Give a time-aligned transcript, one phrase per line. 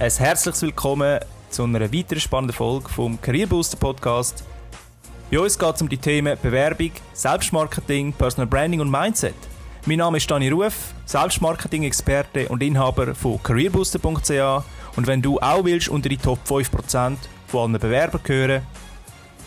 [0.00, 4.44] Ein herzliches Willkommen zu einer weiteren spannenden Folge vom Career Booster Podcast.
[5.30, 9.34] Bei uns geht es um die Themen Bewerbung, Selbstmarketing, Personal Branding und Mindset.
[9.84, 14.64] Mein Name ist Dani Ruf, Selbstmarketing-Experte und Inhaber von careerbooster.ch
[14.96, 18.62] und wenn du auch willst unter die Top 5% von allen Bewerbern gehören,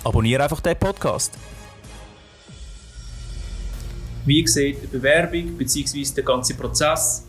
[0.04, 1.34] abonniere einfach den Podcast.
[4.24, 6.06] Wie sieht die Bewerbung bzw.
[6.16, 7.24] der ganze Prozess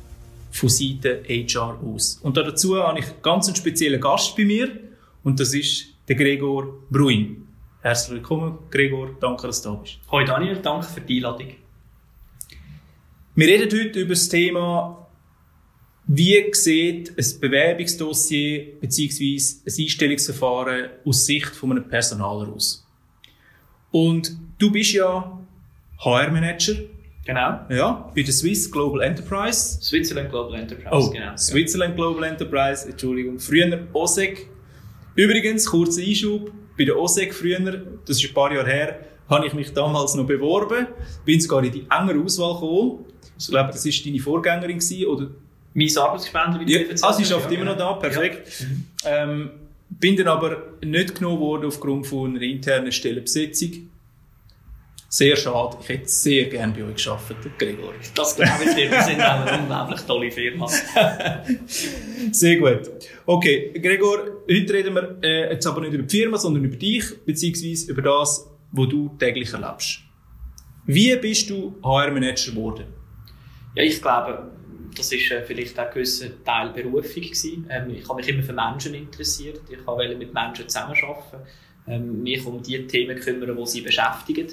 [0.54, 2.20] von Seite HR aus?
[2.22, 4.70] Und dazu habe ich ganz einen speziellen Gast bei mir
[5.24, 7.48] und das ist der Gregor Bruin.
[7.82, 9.16] Herzlich willkommen, Gregor.
[9.20, 9.98] Danke, dass du da bist.
[10.10, 11.48] Hoi Daniel, danke für die Einladung.
[13.34, 15.08] Wir reden heute über das Thema,
[16.06, 19.38] wie sieht ein Bewerbungsdossier bzw.
[19.66, 22.86] ein Einstellungsverfahren aus Sicht von einem Personaler aus?
[23.90, 25.40] Und du bist ja
[25.98, 26.74] HR-Manager.
[27.24, 27.60] Genau.
[27.70, 29.78] Ja, bei der Swiss Global Enterprise.
[29.80, 31.36] Switzerland Global Enterprise, Oh, genau.
[31.36, 33.38] Switzerland Global Enterprise, Entschuldigung.
[33.38, 34.46] Früher OSEC.
[35.14, 37.60] Übrigens, kurzer Einschub, bei der OSEC früher,
[38.04, 40.86] das ist ein paar Jahre her, habe ich mich damals noch beworben,
[41.24, 43.06] bin sogar in die engere Auswahl gekommen.
[43.38, 45.30] Ich glaube, das war deine Vorgängerin gewesen, oder?
[45.72, 48.00] Mein Arbeitsgespender wie Ja, ah, sie arbeitet ja, immer noch da, genau.
[48.00, 48.66] perfekt.
[49.04, 49.50] Ähm,
[49.88, 53.90] bin dann aber nicht genommen worden aufgrund von einer internen Stellenbesetzung.
[55.14, 55.76] Sehr schade.
[55.80, 57.94] Ich hätte sehr gerne bei euch gearbeitet, Gregor.
[58.16, 58.90] Das glaube ich dir.
[58.90, 60.66] Wir sind auch eine unglaublich tolle Firma.
[62.32, 62.90] Sehr gut.
[63.24, 67.04] Okay, Gregor, heute reden wir äh, jetzt aber nicht über die Firma, sondern über dich,
[67.24, 70.00] beziehungsweise über das, was du täglich erlebst.
[70.86, 72.86] Wie bist du HR-Manager geworden?
[73.76, 74.50] Ja, ich glaube,
[74.96, 77.68] das ist äh, vielleicht auch ein gewisser Teil Berufung gewesen.
[77.70, 79.60] Ähm, ich habe mich immer für Menschen interessiert.
[79.70, 81.38] Ich wollte mit Menschen zusammenarbeiten,
[81.86, 84.48] ähm, mich um die Themen kümmern, die sie beschäftigen.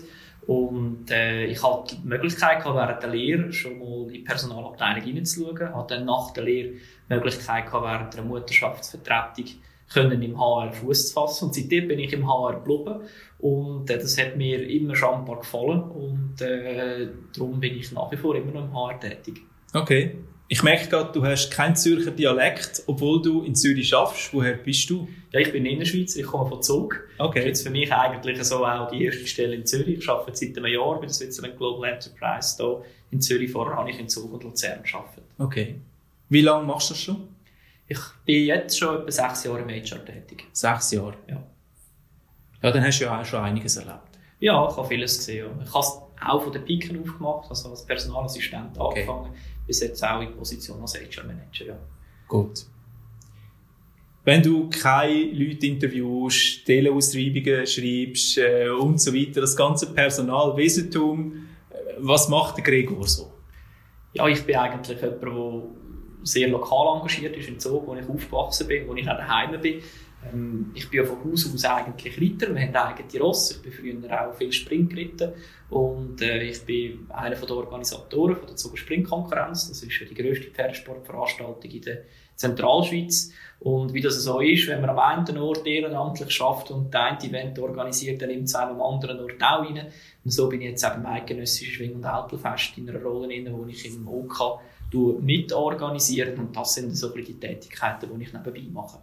[0.51, 5.01] Und äh, ich hatte die Möglichkeit gehabt, während der Lehre schon mal in die Personalabteilung
[5.01, 5.73] hineinzuschauen.
[5.73, 9.45] Hatte dann nach der Lehre die Möglichkeit gehabt, während einer Mutterschaftsvertretung
[9.93, 11.45] können im HR Fuß zu fassen.
[11.45, 12.99] Und seitdem bin ich im HR geblieben.
[13.39, 15.83] Und äh, das hat mir immer schambar gefallen.
[15.83, 19.43] Und äh, darum bin ich nach wie vor immer noch im HR tätig.
[19.73, 20.17] Okay.
[20.53, 24.33] Ich merke gerade, du hast keinen Zürcher Dialekt, obwohl du in Zürich schaffst.
[24.33, 25.07] Woher bist du?
[25.31, 26.91] Ja, ich bin in der Schweiz, ich komme von Zug.
[27.17, 27.45] Das ist Okay.
[27.47, 29.99] jetzt für mich eigentlich so auch die erste Stelle in Zürich.
[29.99, 33.49] Ich arbeite seit einem Jahr bei der Switzerland Global Enterprise hier in Zürich.
[33.49, 35.23] Vorher habe ich in Zug und Luzern gearbeitet.
[35.37, 35.75] Okay.
[36.27, 37.29] Wie lange machst du das schon?
[37.87, 40.47] Ich bin jetzt schon etwa sechs Jahre im HR tätig.
[40.51, 41.13] Sechs Jahre.
[41.29, 41.41] Ja.
[42.61, 44.01] Ja, dann hast du ja auch schon einiges erlebt.
[44.41, 45.47] Ja, ich habe vieles gesehen.
[45.63, 45.85] Ich habe
[46.25, 49.01] auch von den Piken aufgemacht, also als Personalassistent Okay.
[49.01, 49.33] angefangen,
[49.67, 51.65] bis jetzt auch in Position als HR-Manager.
[51.65, 51.77] Ja.
[52.27, 52.65] Gut.
[54.23, 61.75] Wenn du keine Leute interviewst, Stellenausschreibungen schreibst äh, und so weiter, das ganze Personalwesentum, äh,
[61.97, 63.31] was macht der Gregor so?
[64.13, 65.63] Ja, ich bin eigentlich jemand, der
[66.23, 69.81] sehr lokal engagiert ist, im Zug, wo ich aufgewachsen bin, wo ich auch daheim bin.
[70.31, 73.71] Ähm, ich bin ja von Haus aus eigentlich Ritter, wir haben eigene Ross, ich bin
[73.71, 75.33] früher auch viel Sprint geritten
[75.69, 80.15] und äh, ich bin einer der Organisatoren von der Zuger Sprintkonkurrenz, das ist ja die
[80.15, 82.01] grösste Pferdesportveranstaltung in der
[82.35, 83.31] Zentralschweiz.
[83.59, 87.23] Und wie das so ist, wenn man am einen Ort ehrenamtlich schafft und der eine
[87.23, 89.87] Event organisiert, dann nimmt es einem am anderen Ort auch rein.
[90.23, 93.47] Und so bin ich jetzt eben im eidgenössischen Schwing- und Alpelfest in einer Rolle drin,
[93.51, 94.59] wo ich im OK
[95.21, 98.97] mitorganisiere und das sind so die Tätigkeiten, die ich nebenbei mache.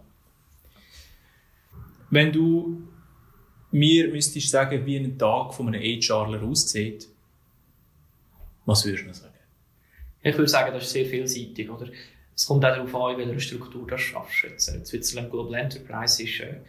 [2.11, 2.83] Wenn du
[3.71, 7.09] mir müsstest sagen, wie ein Tag von einem HRler aussieht,
[8.65, 9.35] was würdest du sagen?
[10.23, 11.71] Ich würde sagen, das ist sehr vielseitig.
[11.71, 11.89] Oder?
[12.35, 14.45] Es kommt auch darauf an, in welcher Struktur du schaffst.
[14.45, 16.61] Jetzt, äh, Switzerland Global Enterprise ist äh,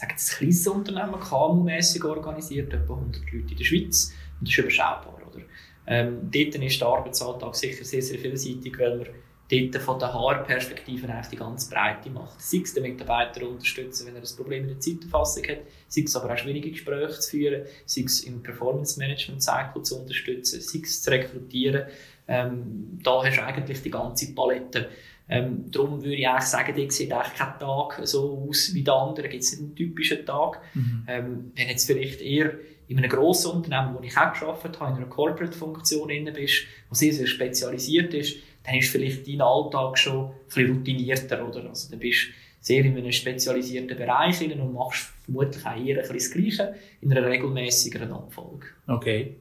[0.00, 4.12] ein kleines Unternehmen, KMU-mässig organisiert, etwa 100 Leute in der Schweiz.
[4.38, 5.20] Und das ist überschaubar.
[5.28, 5.42] Oder?
[5.86, 9.06] Ähm, dort ist der Arbeitsalltag sicher sehr, sehr vielseitig, weil man
[9.50, 12.40] dort von der HR-Perspektive eigentlich die ganz Breite macht.
[12.40, 16.14] Sei es den Mitarbeiter unterstützen, wenn er ein Problem in der Zeiterfassung hat, sei es
[16.16, 21.10] aber auch schwierige Gespräche zu führen, sei es im Performance-Management-Cycle zu unterstützen, sei es zu
[21.10, 21.84] rekrutieren.
[22.28, 24.88] Ähm, da hast du eigentlich die ganze Palette.
[25.28, 28.94] Ähm, darum würde ich eigentlich sagen, dort sieht eigentlich kein Tag so aus wie der
[28.94, 29.26] andere.
[29.26, 30.60] Da gibt es nicht einen typischen Tag.
[31.08, 32.54] Ähm, wenn jetzt vielleicht eher
[32.88, 36.94] in einem grossen Unternehmen, wo ich auch gearbeitet habe, in einer Corporate-Funktion drin bist, wo
[36.94, 38.38] sehr, sehr spezialisiert ist,
[38.70, 41.68] dann ist vielleicht dein Alltag schon ein bisschen routinierter, oder?
[41.68, 42.28] Also, dann bist
[42.60, 47.12] sehr in einem spezialisierten Bereich und machst vermutlich auch eher ein bisschen das Gleiche in
[47.12, 48.66] einer regelmäßigeren Abfolge.
[48.86, 49.36] Okay.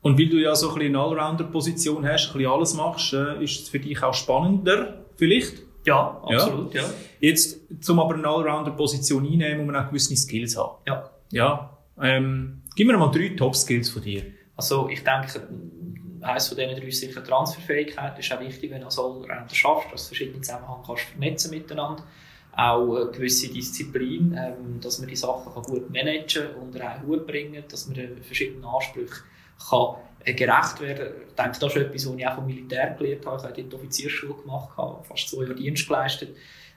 [0.00, 3.42] Und weil du ja so ein bisschen eine Allrounder-Position hast, ein bisschen alles machst, äh,
[3.42, 5.62] ist es für dich auch spannender, vielleicht?
[5.86, 6.84] Ja, absolut, ja.
[7.20, 10.78] Jetzt, zum aber eine Allrounder-Position einnehmen, muss man auch gewisse Skills haben.
[10.86, 11.10] Ja.
[11.30, 11.78] Ja.
[12.00, 14.24] Ähm, gib mir mal drei Top-Skills von dir.
[14.56, 15.48] Also ich denke,
[16.24, 18.18] eines von diesen drei ist sicher Transferfähigkeit.
[18.18, 21.50] Das ist auch wichtig, wenn du als Allrounder schaffst, dass du verschiedene Zusammenhänge kannst vernetzen
[21.50, 22.04] miteinander.
[22.56, 27.26] Auch eine gewisse Disziplin, ähm, dass man die Sachen kann gut managen und einen Hut
[27.26, 29.24] bringen, dass man den verschiedenen Ansprüchen
[29.68, 31.14] kann äh, gerecht werden.
[31.28, 33.36] Ich denke, das ist etwas, was ich auch vom Militär gelernt habe.
[33.38, 36.36] Ich habe dort Offiziersschule gemacht, habe fast zwei Jahre Dienst geleistet.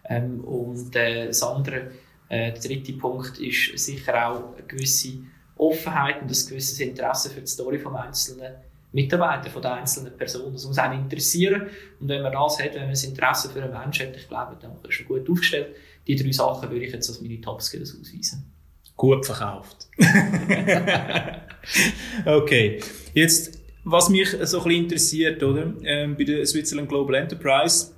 [0.10, 1.92] Ähm, und äh, das andere,
[2.30, 5.20] äh, der dritte Punkt ist sicher auch eine gewisse
[5.58, 8.56] Offenheit und ein gewisses Interesse für die Story des einzelnen
[8.92, 10.54] Mitarbeiter, von der einzelnen Person.
[10.54, 11.64] Das muss einen interessieren.
[12.00, 14.58] Und wenn man das hat, wenn man das Interesse für einen Menschen hat, ich glaube,
[14.60, 15.76] dann ist man gut aufgestellt.
[16.08, 18.52] Die drei Sachen würde ich jetzt als meine Top-Skills ausweisen.
[18.96, 19.88] Gut verkauft.
[22.26, 22.80] okay.
[23.14, 25.74] Jetzt, was mich so ein bisschen interessiert, oder?
[25.84, 27.92] Ähm, bei der Switzerland Global Enterprise,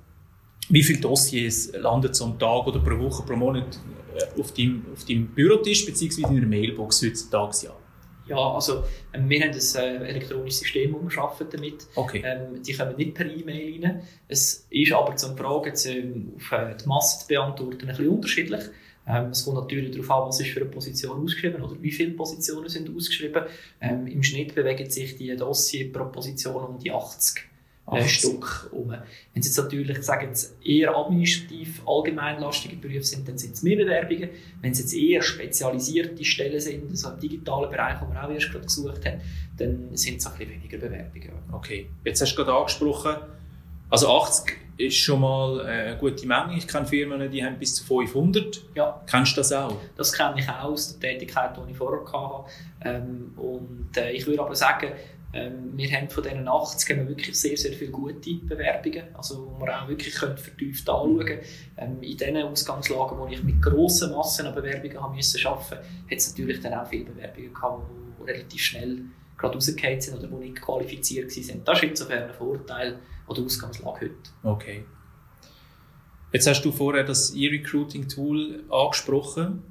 [0.68, 3.78] wie viele Dossiers landen so am Tag oder pro Woche, pro Monat
[4.14, 6.22] äh, auf deinem, auf deinem Bürotisch bzw.
[6.28, 7.66] in der Mailbox heutzutage?
[7.66, 7.79] Ja.
[8.30, 11.88] Ja, also ähm, wir haben ein äh, elektronisches System, wir arbeiten damit.
[11.96, 12.22] Okay.
[12.24, 14.02] Ähm, die kommen nicht per E-Mail rein.
[14.28, 18.08] Es ist aber zum Fragen zu, ähm, auf äh, die Masse zu beantworten ein bisschen
[18.08, 18.62] unterschiedlich.
[19.04, 22.12] Ähm, es kommt natürlich darauf an, was ist für eine Position ausgeschrieben oder wie viele
[22.12, 23.42] Positionen sind ausgeschrieben.
[23.80, 27.49] Ähm, Im Schnitt bewegen sich die Dossier pro Position um die 80
[27.98, 28.90] äh, Stück um.
[28.90, 29.00] Wenn
[29.34, 33.76] es jetzt natürlich, ich sage jetzt, eher administrativ allgemeinlastige Berufe sind, dann sind es mehr
[33.76, 34.30] Bewerbungen.
[34.60, 38.50] Wenn es jetzt eher spezialisierte Stellen sind, also im digitalen Bereich, wo wir auch erst
[38.50, 39.20] gerade gesucht haben,
[39.56, 41.30] dann sind es ein bisschen weniger Bewerbungen.
[41.52, 43.16] Okay, jetzt hast du gerade angesprochen,
[43.90, 46.56] also 80 ist schon mal äh, eine gute Menge.
[46.56, 48.62] Ich kenne Firmen, die haben bis zu 500.
[48.74, 49.02] Ja.
[49.06, 49.76] Kennst du das auch?
[49.96, 52.50] Das kenne ich auch aus der Tätigkeit, die ich vorher hatte.
[52.82, 54.92] Ähm, und äh, ich würde aber sagen,
[55.32, 59.54] ähm, wir haben von diesen 80 haben wir wirklich sehr, sehr viele gute Bewerbungen, also
[59.56, 61.40] wo wir auch wirklich vertieft anschauen können.
[61.76, 66.18] Ähm, in den Ausgangslagen, wo ich mit grossen Massen an Bewerbungen haben müssen arbeiten, hat
[66.18, 67.82] es natürlich dann auch viele Bewerbungen gehabt,
[68.18, 69.02] die relativ schnell
[69.38, 71.64] gerade rausgefallen sind oder die nicht qualifiziert waren.
[71.64, 72.98] Das ist insofern ein Vorteil
[73.28, 74.14] an der Ausgangslage heute.
[74.42, 74.84] Okay.
[76.32, 79.62] Jetzt hast du vorher das E-Recruiting-Tool angesprochen.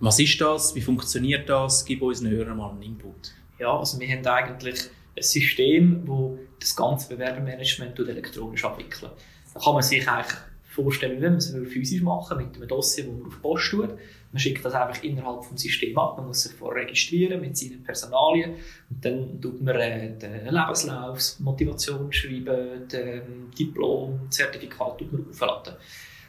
[0.00, 0.74] Was ist das?
[0.74, 1.84] Wie funktioniert das?
[1.84, 3.32] Gib uns einen Hörern mal einen Input.
[3.58, 4.80] Ja, also wir haben eigentlich
[5.16, 9.12] ein System, das das ganze Bewerbermanagement elektronisch abwickeln.
[9.52, 10.34] Da kann man sich eigentlich
[10.64, 13.90] vorstellen, wie man es physisch machen mit einem Dossier, das man auf Post tut.
[14.32, 16.16] Man schickt das einfach innerhalb des Systems ab.
[16.16, 18.54] Man muss sich vorher registrieren mit seinen Personalien.
[18.90, 25.74] Und dann tut man äh, den Lebenslauf, Motivation schreiben, den Diplom, Zertifikat tut man aufladen.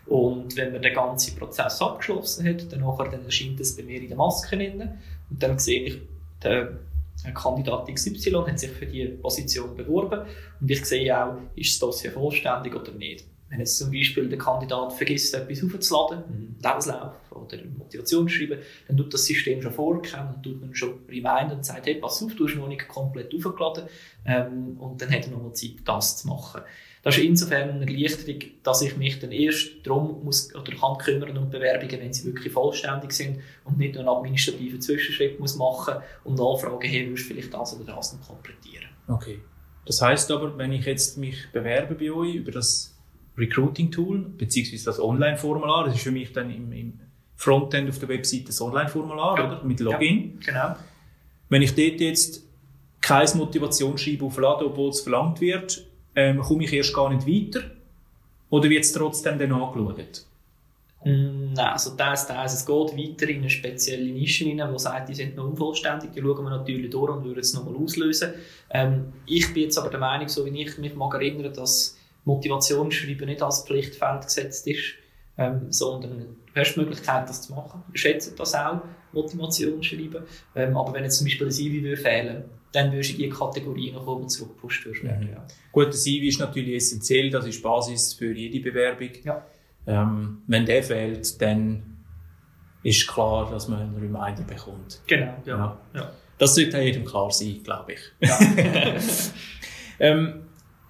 [0.06, 4.00] Und wenn man den ganzen Prozess abgeschlossen hat, dann, nachher, dann erscheint das bei mir
[4.00, 4.56] in der Maske.
[4.56, 6.02] Und dann sehe ich,
[6.44, 6.78] der
[7.34, 10.28] Kandidat XY hat sich für diese Position beworben
[10.60, 13.26] und ich sehe auch, ist das Dossier vollständig oder nicht.
[13.50, 18.60] Wenn jetzt zum Beispiel der Kandidat vergisst, etwas aufzuladen, einen Lebenslauf oder eine Motivation schreiben,
[18.88, 22.24] dann tut das System schon vorkennen und tut man schon reminden und sagt, hey, pass
[22.24, 23.86] auf, du hast noch nicht komplett aufgeladen
[24.26, 26.62] ähm, und dann hat er noch mal Zeit, das zu machen.
[27.06, 31.38] Das ist insofern eine Erleichterung, dass ich mich dann erst darum muss oder kann kümmern
[31.38, 35.98] um Bewerbungen, wenn sie wirklich vollständig sind und nicht nur einen administrativen Zwischenschritt muss machen
[36.24, 38.88] und nachfragen, hey, du vielleicht das oder das noch komplettieren?
[39.08, 39.38] Okay.
[39.86, 42.98] Das heißt aber, wenn ich jetzt mich bewerbe bei euch über das
[43.38, 47.00] Recruiting-Tool, beziehungsweise das Online-Formular, das ist für mich dann im, im
[47.36, 49.46] Frontend auf der Webseite das Online-Formular, Ja.
[49.46, 49.64] oder?
[49.64, 50.40] Mit Login.
[50.42, 50.76] Ja, genau.
[51.50, 52.44] Wenn ich dort jetzt
[53.00, 57.66] kein Motivationsschreiben auflade, obwohl es verlangt wird, ähm, komme ich erst gar nicht weiter?
[58.50, 60.26] Oder wird es trotzdem dann angeschaut?
[61.04, 65.10] Mm, Nein, also das, das, es geht weiter in eine spezielle Nische rein, die sagt,
[65.10, 68.34] die sind noch unvollständig, die schauen wir natürlich durch und würden es nochmal auslösen.
[68.72, 73.28] Ähm, ich bin jetzt aber der Meinung, so wie ich mich mag erinnern, dass Motivationsschreiben
[73.28, 74.96] nicht als Pflichtfeld gesetzt ist,
[75.38, 77.84] ähm, sondern du hast die Möglichkeit, das zu machen.
[77.92, 78.82] Wir schätzen das auch,
[79.12, 80.24] Motivationsschreiben.
[80.56, 82.46] Ähm, aber wenn jetzt zum Beispiel ein CV fehlen
[82.76, 85.28] dann würdest du in die Kategorie noch oben zurückgepusht werden.
[85.28, 85.34] Mhm.
[85.34, 85.48] Ja.
[85.72, 89.10] Gut, der CV ist natürlich essentiell, das ist Basis für jede Bewerbung.
[89.24, 89.46] Ja.
[89.88, 91.84] Ähm, wenn der fehlt, dann
[92.84, 95.02] ist klar, dass man einen Reminder bekommt.
[95.08, 95.80] Genau, Ja.
[95.94, 96.12] ja.
[96.38, 98.00] Das sollte jedem klar sein, glaube ich.
[98.20, 98.38] ja.
[99.98, 100.42] Ähm,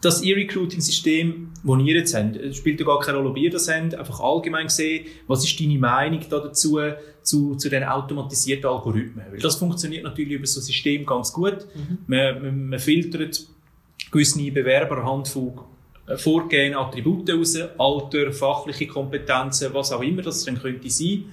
[0.02, 3.68] das E-Recruiting-System, das ihr jetzt habt, es spielt ja gar keine Rolle, ob ihr das
[3.68, 6.80] habt, einfach allgemein gesehen, was ist deine Meinung da dazu,
[7.24, 9.26] zu, zu den automatisierten Algorithmen?
[9.32, 11.66] Weil das funktioniert natürlich über so ein System ganz gut.
[11.74, 11.98] Mhm.
[12.08, 13.48] Man, man, man filtert
[14.12, 15.54] gewisse Bewerber anhand von
[16.08, 21.26] äh, vorgegebenen Attributen aus, Alter, fachliche Kompetenzen, was auch immer das dann könnte sein.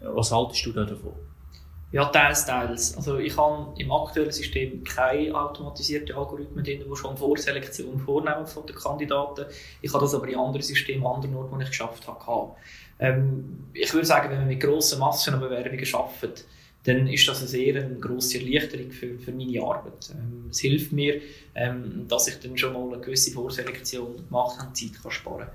[0.00, 1.12] Was haltest du da davon?
[1.92, 2.96] Ja, teils, teils.
[2.96, 8.64] Also ich habe im aktuellen System keine automatisierten Algorithmen drin, die schon Vorselektion vornehmen von
[8.64, 9.46] den Kandidaten.
[9.82, 12.52] Ich habe das aber in anderen Systemen, an anderen Orten, wo ich geschafft habe.
[13.00, 16.44] Ähm, ich würde sagen, wenn man mit grossen Massen an Bewerbungen arbeitet,
[16.84, 20.10] dann ist das eine sehr eine grosse Erleichterung für, für meine Arbeit.
[20.12, 21.20] Ähm, es hilft mir,
[21.54, 25.48] ähm, dass ich dann schon mal eine gewisse Vorselektion gemacht habe, Zeit kann sparen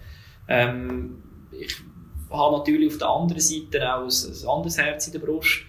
[0.48, 1.78] ähm, Ich
[2.30, 5.62] habe natürlich auf der anderen Seite auch ein, ein anderes Herz in der Brust,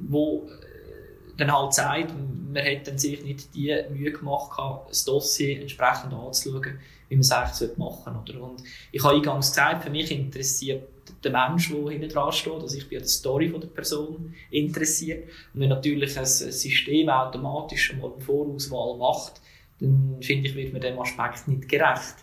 [0.00, 2.12] wo äh, dann halt sagt,
[2.52, 6.78] man hätte sich nicht die Mühe gemacht, das Dossier entsprechend anzuschauen,
[7.08, 8.40] wie man es eigentlich machen sollte.
[8.40, 10.88] Und ich habe eingangs gesagt, für mich interessiert
[11.24, 12.52] der Mensch, der hinten dran steht.
[12.52, 15.28] Also ich bin an der Story der Person interessiert.
[15.54, 19.40] Und wenn natürlich ein System automatisch schon mal eine Vorauswahl macht,
[19.80, 22.16] dann finde ich, wird man dem Aspekt nicht gerecht.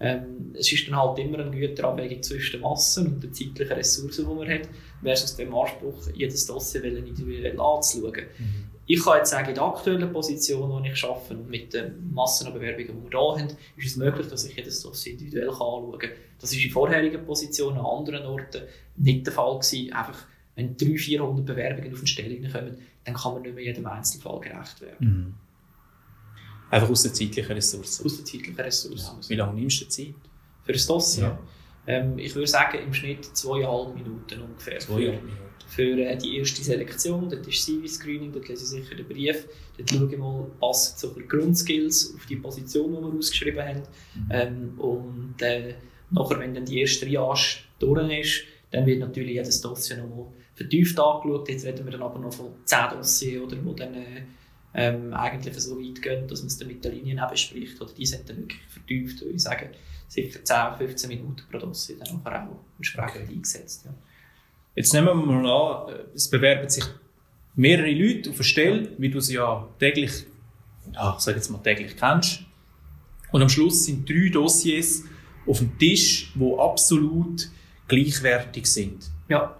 [0.00, 3.72] Ähm, es ist dann halt immer eine gute Abwägung zwischen den Massen und den zeitlichen
[3.72, 4.68] Ressourcen, die man hat,
[5.04, 8.24] versus dem Anspruch, jedes Dossier individuell anzuschauen.
[8.38, 8.64] Mhm.
[8.86, 12.46] Ich kann jetzt sagen, in der aktuellen Position, die ich arbeite, und mit den Massen
[12.46, 15.98] an Bewerbungen, die wir hier haben, ist es möglich, dass ich jedes Dossier individuell anschauen
[15.98, 16.10] kann.
[16.38, 18.62] Das war in vorherigen Positionen an anderen Orten
[18.96, 19.92] nicht der Fall gewesen.
[19.92, 23.86] Einfach, wenn 300, 400 Bewerbungen auf eine Stelle kommen, dann kann man nicht mehr jedem
[23.86, 24.96] Einzelfall gerecht werden.
[25.08, 25.34] Mhm.
[26.70, 28.04] Einfach aus den zeitlichen Ressourcen?
[28.04, 29.16] Aus den zeitlichen Ressourcen.
[29.22, 29.28] Ja.
[29.28, 30.14] Wie lange nimmst du Zeit?
[30.64, 31.24] Für ein Dossier?
[31.24, 31.38] Ja.
[31.86, 34.78] Ähm, ich würde sagen, im Schnitt zweieinhalb Minuten ungefähr.
[34.78, 37.28] Zweieinhalb Minuten für äh, die erste Selektion.
[37.28, 39.46] Dort ist CV-Screening, dort lese ich sicher den Brief.
[39.76, 43.82] Dort schaue ich mal, passen so die Grundskills auf die Position, die wir ausgeschrieben haben.
[44.14, 44.30] Mhm.
[44.30, 45.74] Ähm, und äh,
[46.10, 50.98] nachher, wenn dann die erste Triage durch ist, dann wird natürlich jedes Dossier nochmal vertieft
[50.98, 51.48] angeschaut.
[51.48, 54.22] Jetzt reden wir dann aber noch von 10 Dossiers, oder, wo dann äh,
[54.74, 57.80] ähm, eigentlich so weit gehen, dass man es dann mit den Linien bespricht.
[57.80, 59.70] Oder die sind dann wirklich vertieft, würde ich sagen,
[60.08, 63.32] sicher 10, 15 Minuten pro Dossier dann auch entsprechend okay.
[63.32, 63.84] eingesetzt.
[63.84, 63.94] Ja.
[64.74, 66.84] Jetzt nehmen wir mal an, es bewerben sich
[67.54, 70.24] mehrere Leute auf eine Stelle, wie du sie ja täglich,
[70.92, 72.40] ja, ich sage jetzt mal täglich kennst.
[73.30, 75.04] Und am Schluss sind drei Dossiers
[75.46, 77.48] auf dem Tisch, die absolut
[77.86, 79.10] gleichwertig sind.
[79.28, 79.56] Ja.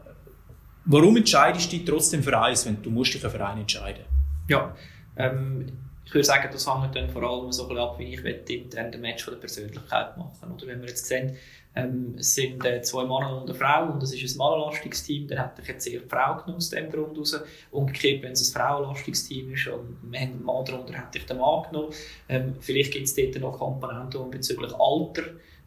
[0.86, 4.04] Warum entscheidest du dich trotzdem für eins, wenn du musst dich für einen entscheiden?
[4.48, 4.76] Ja,
[5.16, 5.72] ähm,
[6.06, 9.00] ich würde sagen, das hängt dann vor allem so ein ab, wie ich intern den
[9.00, 10.52] Match von der Persönlichkeit machen.
[10.52, 11.36] Oder wenn wir jetzt sehen,
[11.74, 15.26] ähm, es sind äh, zwei Männer und eine Frau und das ist ein mannenlastiges Team,
[15.26, 17.40] dann hätte ich jetzt eher die Frau genommen aus dem Grund raus.
[17.72, 21.26] Umgekehrt, wenn es ein frauenlastiges Team ist und wir haben einen Mann darunter, hätte ich
[21.26, 21.92] den Mann genommen.
[22.28, 25.22] Ähm, vielleicht gibt es dort noch Komponenten bezüglich Alter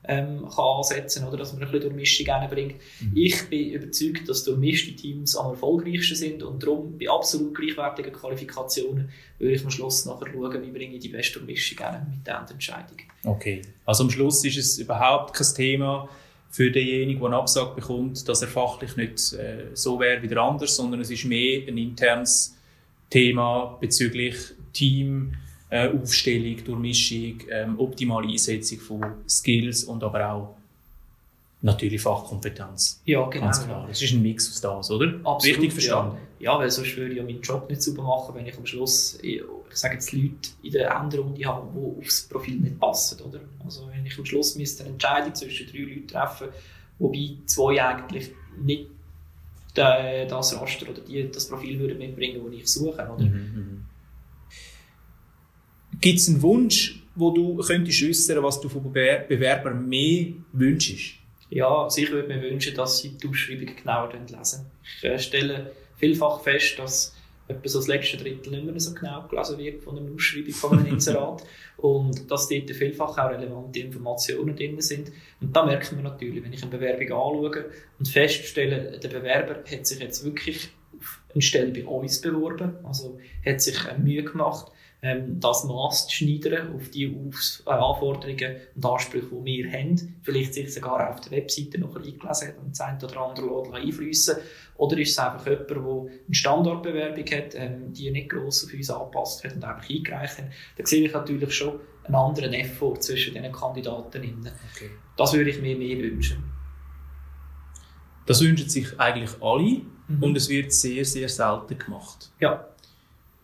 [0.07, 2.75] ähm, kann ansetzen oder dass man ein bisschen Durchmischung reinbringt.
[3.01, 3.11] Mhm.
[3.15, 9.09] Ich bin überzeugt, dass durchmischte Teams am erfolgreichsten sind und darum bei absolut gleichwertigen Qualifikationen
[9.39, 12.47] würde ich am Schluss nachher schauen, wie bringe ich die beste Durchmischung rein mit der
[12.49, 12.97] Entscheidung.
[13.23, 16.09] Okay, also am Schluss ist es überhaupt kein Thema
[16.49, 20.41] für denjenigen, der einen Absag bekommt, dass er fachlich nicht äh, so wäre wie der
[20.41, 22.55] andere, sondern es ist mehr ein internes
[23.09, 24.35] Thema bezüglich
[24.73, 25.33] Team,
[25.69, 30.57] äh, Aufstellung, Durchmischung, ähm, optimale Einsetzung von Skills und aber auch
[31.61, 33.01] natürlich Fachkompetenz.
[33.05, 33.45] Ja, genau.
[33.45, 33.87] Ganz klar.
[33.89, 35.07] Es ist ein Mix aus das, oder?
[35.23, 36.17] Absolut, Richtig verstanden?
[36.39, 36.53] Ja.
[36.53, 39.17] ja, weil sonst würde ich ja meinen Job nicht sauber machen, wenn ich am Schluss,
[39.21, 43.41] ich, sage jetzt Leute in der Endrunde habe, die aufs Profil nicht passen, oder?
[43.63, 46.47] Also wenn ich am Schluss müsste eine Entscheidung zwischen drei Leuten treffen,
[46.99, 48.87] wobei zwei eigentlich nicht
[49.73, 53.23] das Raster oder die, das Profil würden mitbringen, das ich suche, oder?
[53.23, 53.85] Mhm, mhm.
[55.99, 61.15] Gibt es einen Wunsch, wo du könntest äußern, was du von Bewerbern mehr wünschst?
[61.49, 64.65] Ja, also ich würde mir wünschen, dass sie die Ausschreibung genauer lesen.
[64.83, 67.15] Ich äh, stelle vielfach fest, dass
[67.47, 70.77] etwa so das letzte Drittel nicht mehr so genau gelesen wird von einer Ausschreibung von
[70.77, 71.43] einem Inserat
[71.77, 75.11] und dass dort vielfach auch relevante Informationen drin sind.
[75.39, 77.65] Und da merkt man natürlich, wenn ich eine Bewerbung anschaue
[77.97, 83.17] und feststelle, der Bewerber hat sich jetzt wirklich auf eine Stelle bei uns beworben, also
[83.45, 88.85] hat sich Mühe gemacht, ähm, das Maß zu schneidern auf die Aufs äh, Anforderungen und
[88.85, 90.15] Ansprüche, die wir haben.
[90.23, 94.37] Vielleicht sich sogar auf der Webseite noch eingelesen hat und das eine oder andere einfließen
[94.77, 98.89] Oder ist es einfach jemand, der eine Standardbewerbung hat, ähm, die nicht gross auf uns
[98.89, 100.45] angepasst hat und einfach eingereicht hat.
[100.77, 104.49] Da sehe ich natürlich schon einen anderen Effort zwischen diesen Kandidaten.
[104.73, 104.89] Okay.
[105.15, 106.43] Das würde ich mir mehr wünschen.
[108.25, 110.23] Das wünschen sich eigentlich alle mhm.
[110.23, 112.31] und es wird sehr, sehr selten gemacht.
[112.39, 112.67] Ja.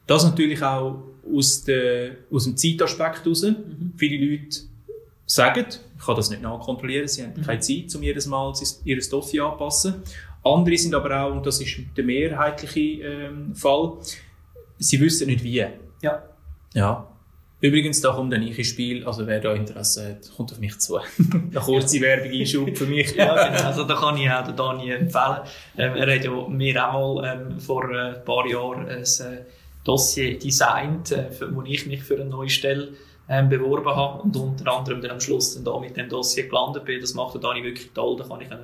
[0.07, 3.43] Das natürlich auch aus, der, aus dem Zeitaspekt heraus.
[3.43, 3.93] Mhm.
[3.97, 4.59] Viele Leute
[5.25, 5.65] sagen,
[5.97, 7.43] ich kann das nicht nachkontrollieren, sie haben mhm.
[7.43, 10.03] keine Zeit, um jedes Mal ihr Dossier anzupassen.
[10.43, 13.93] Andere sind aber auch, und das ist der mehrheitliche ähm, Fall,
[14.77, 15.65] sie wissen nicht wie.
[16.01, 16.23] Ja.
[16.73, 17.07] Ja.
[17.61, 20.97] Übrigens, da kommt ein ins Spiel, also wer da Interesse hat, kommt auf mich zu.
[21.33, 23.15] Eine kurze Werbung Einschub für mich.
[23.15, 23.67] ja, genau.
[23.67, 25.39] Also da kann ich auch den Dani empfehlen.
[25.77, 29.45] Ähm, er hat ja mir auch mal ähm, vor äh, ein paar Jahren ein äh,
[29.83, 32.93] Dossier designt, äh, wo ich mich für eine neue Stelle
[33.29, 36.85] ähm, beworben habe und unter anderem dann am Schluss dann da mit dem Dossier gelandet
[36.85, 36.99] bin.
[36.99, 38.17] Das macht Dani wirklich toll.
[38.17, 38.57] Da kann ich ihn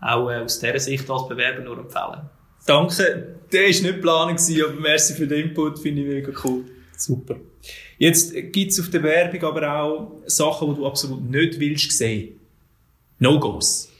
[0.00, 2.22] auch äh, aus dieser Sicht als Bewerber nur empfehlen.
[2.66, 3.36] Danke.
[3.52, 6.64] Der war nicht geplant, aber merci für den Input, finde ich mega cool.
[6.96, 7.36] Super.
[7.98, 12.40] Jetzt gibt es auf der Werbung aber auch Sachen, die du absolut nicht willst sehen.
[13.18, 13.90] No-Gos.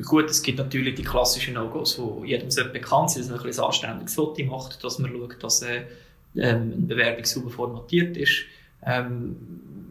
[0.00, 4.14] Gut, es gibt natürlich die klassischen No-Gos, die jedem bekannt sind, dass man ein, anständiges
[4.14, 5.82] Foto macht, dass man schaut, dass äh,
[6.34, 8.44] ähm, eine Bewerbung sauber formatiert ist.
[8.86, 9.36] Ähm,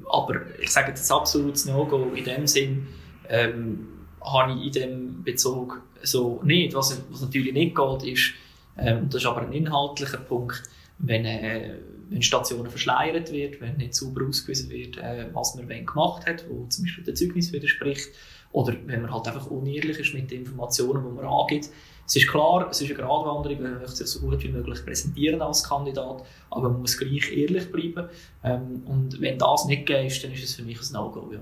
[0.09, 2.87] aber ich sage ein absolutes No-Go in dem Sinn,
[3.29, 3.87] ähm,
[4.21, 6.73] habe ich in dem Bezug so nicht.
[6.73, 8.33] Was, was natürlich nicht geht, ist,
[8.79, 10.63] ähm, das ist aber ein inhaltlicher Punkt,
[10.97, 11.75] wenn, äh,
[12.09, 16.45] wenn Stationen verschleiert wird, wenn nicht sauber ausgewiesen wird, äh, was man wenn gemacht hat,
[16.49, 18.09] wo zum Beispiel der Zeugnis widerspricht,
[18.51, 21.69] oder wenn man halt einfach unehrlich ist mit den Informationen, die man angibt.
[22.05, 25.41] Es ist klar, es ist eine Gratwanderung, man möchte sich so gut wie möglich präsentieren
[25.41, 28.09] als Kandidat, aber man muss gleich ehrlich bleiben.
[28.43, 31.31] Ähm, und wenn das nicht geht, dann ist es für mich ein No-Go.
[31.31, 31.39] Ja.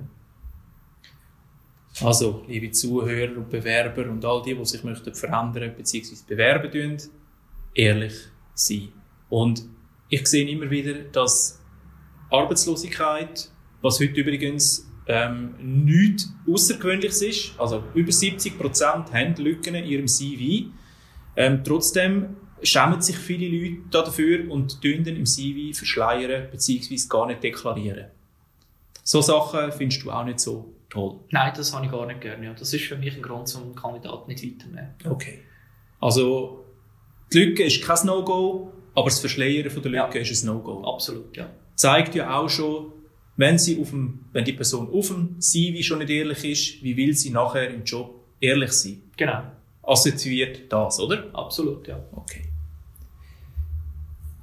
[2.02, 6.16] Also, liebe Zuhörer und Bewerber und all die, die sich möchten verändern bzw.
[6.28, 6.98] bewerben tun,
[7.74, 8.14] ehrlich
[8.54, 8.90] sein.
[9.30, 9.64] Und
[10.10, 11.60] ich sehe immer wieder, dass
[12.30, 13.50] Arbeitslosigkeit,
[13.82, 20.08] was heute übrigens ähm, nichts Außergewöhnliches ist, also über 70 Prozent haben Lücken in ihrem
[20.08, 20.70] CV.
[21.36, 26.96] Ähm, trotzdem schämen sich viele Leute dafür und tun dann im CV verschleiern bzw.
[27.10, 28.06] gar nicht deklarieren.
[29.04, 31.22] So Sachen findest du auch nicht so toll?
[31.32, 32.54] Nein, das habe ich gar nicht gerne.
[32.54, 34.94] Das ist für mich ein Grund, um einen Kandidaten nicht weiterzunehmen.
[35.06, 35.40] Okay.
[36.00, 36.66] Also,
[37.34, 40.22] die Lücke ist kein No-Go, aber das Verschleiern von der Lücke ja.
[40.22, 40.84] ist ein No-Go.
[40.84, 41.50] Absolut, ja.
[41.74, 42.92] Zeigt ja auch schon,
[43.40, 46.98] wenn, sie auf dem, wenn die Person auf dem CV schon nicht ehrlich ist, wie
[46.98, 49.02] will sie nachher im Job ehrlich sein?
[49.16, 49.44] Genau.
[49.82, 51.34] Assoziiert das, oder?
[51.34, 52.04] Absolut, ja.
[52.12, 52.44] Okay.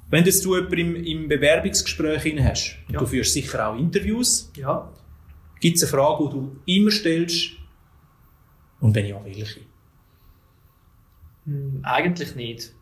[0.09, 2.97] Wenn du jemanden im, im Bewerbungsgespräch hast, ja.
[2.99, 4.91] du führst sicher auch Interviews, ja.
[5.59, 7.51] gibt es eine Frage, die du immer stellst?
[8.79, 9.59] Und wenn ja, welche?
[11.45, 12.73] Hm, eigentlich nicht.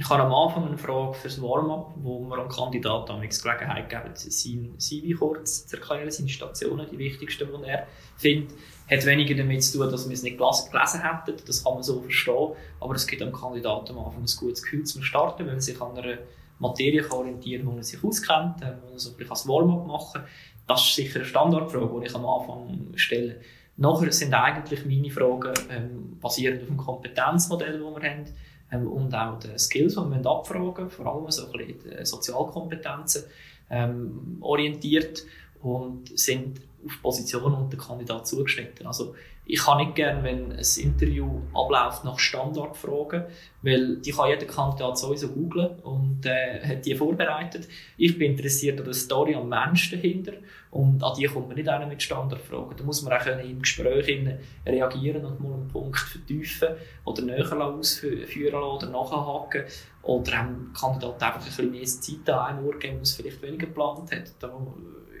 [0.00, 3.88] Ich habe am Anfang eine Frage für das Warm-up, wo wir einem Kandidaten die Gelegenheit
[3.88, 8.56] geben, sein CV kurz zu erklären, seine Stationen, die wichtigsten, die er findet.
[8.88, 12.00] Hat weniger damit zu tun, dass wir es nicht gelesen hätten, das kann man so
[12.00, 15.60] verstehen, aber es gibt dem Kandidaten am Anfang ein gutes Gefühl zum Starten, weil er
[15.60, 16.18] sich an einer
[16.60, 20.20] Materie orientieren kann, wo er sich auskennt, äh, wo er so ein bisschen Warm-up machen
[20.20, 20.30] kann.
[20.68, 23.40] Das ist sicher eine Standardfrage, die ich am Anfang stelle.
[23.76, 28.24] Nachher sind eigentlich meine Fragen ähm, basierend auf dem Kompetenzmodell, das wir haben
[28.72, 33.24] ähm, und auch die Skills, die wir abfragen vor allem so ein bisschen die Sozialkompetenzen
[33.70, 35.24] ähm, orientiert
[35.62, 38.86] und sind auf Positionen und den Kandidat zugeschnitten.
[38.86, 39.14] Also
[39.50, 43.24] ich kann nicht gerne, wenn ein Interview abläuft nach Standardfragen,
[43.62, 47.66] weil die kann jeder Kandidat sowieso googlen und äh, hat die vorbereitet.
[47.96, 50.34] Ich bin interessiert an der Story, am Mensch dahinter
[50.70, 52.76] und an die kommt man nicht einer mit Standardfragen.
[52.76, 54.28] Da muss man auch im Gespräch
[54.66, 56.68] reagieren und mal einen Punkt vertiefen
[57.06, 59.64] oder näher ausführen oder nachhaken
[60.02, 63.66] oder dem Kandidat einfach ein bisschen mehr Zeit an einem Ort geben, was vielleicht weniger
[63.66, 64.30] geplant hat.
[64.40, 64.52] Da